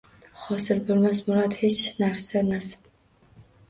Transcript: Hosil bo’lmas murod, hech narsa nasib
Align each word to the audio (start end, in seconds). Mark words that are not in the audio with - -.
Hosil 0.45 0.81
bo’lmas 0.87 1.23
murod, 1.29 1.55
hech 1.61 1.85
narsa 2.03 2.47
nasib 2.53 2.95